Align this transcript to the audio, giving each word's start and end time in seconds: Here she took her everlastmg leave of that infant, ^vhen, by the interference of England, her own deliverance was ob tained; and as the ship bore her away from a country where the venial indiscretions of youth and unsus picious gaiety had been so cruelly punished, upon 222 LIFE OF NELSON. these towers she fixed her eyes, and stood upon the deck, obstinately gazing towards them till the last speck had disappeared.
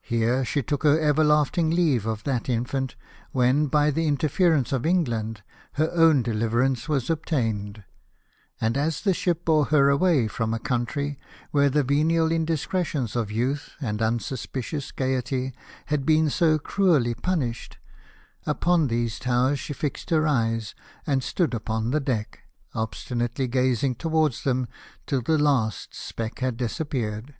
Here 0.00 0.42
she 0.42 0.62
took 0.62 0.84
her 0.84 0.96
everlastmg 0.98 1.74
leave 1.74 2.06
of 2.06 2.24
that 2.24 2.48
infant, 2.48 2.96
^vhen, 3.34 3.70
by 3.70 3.90
the 3.90 4.06
interference 4.06 4.72
of 4.72 4.86
England, 4.86 5.42
her 5.74 5.90
own 5.92 6.22
deliverance 6.22 6.88
was 6.88 7.10
ob 7.10 7.26
tained; 7.26 7.84
and 8.58 8.78
as 8.78 9.02
the 9.02 9.12
ship 9.12 9.44
bore 9.44 9.66
her 9.66 9.90
away 9.90 10.28
from 10.28 10.54
a 10.54 10.58
country 10.58 11.20
where 11.50 11.68
the 11.68 11.82
venial 11.84 12.32
indiscretions 12.32 13.14
of 13.14 13.30
youth 13.30 13.72
and 13.82 14.00
unsus 14.00 14.46
picious 14.46 14.96
gaiety 14.96 15.52
had 15.88 16.06
been 16.06 16.30
so 16.30 16.58
cruelly 16.58 17.12
punished, 17.12 17.76
upon 18.46 18.88
222 18.88 18.88
LIFE 18.88 18.88
OF 18.88 18.90
NELSON. 18.94 18.96
these 18.96 19.18
towers 19.50 19.60
she 19.60 19.72
fixed 19.74 20.08
her 20.08 20.26
eyes, 20.26 20.74
and 21.06 21.22
stood 21.22 21.52
upon 21.52 21.90
the 21.90 22.00
deck, 22.00 22.44
obstinately 22.72 23.46
gazing 23.46 23.94
towards 23.94 24.42
them 24.42 24.68
till 25.06 25.20
the 25.20 25.36
last 25.36 25.94
speck 25.94 26.38
had 26.38 26.56
disappeared. 26.56 27.34